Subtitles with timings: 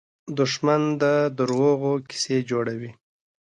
[0.37, 1.03] دښمن د
[1.37, 2.91] دروغو قصې جوړوي